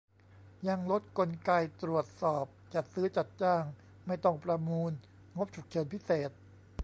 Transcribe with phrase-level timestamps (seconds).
[0.67, 1.51] ยังลดกลไก
[1.81, 3.63] ตรวจสอบ จัดซื้อจัดจ้าง
[4.07, 4.91] ไม่ต้องประมูล
[5.37, 6.29] งบฉุกเฉินพิเศษ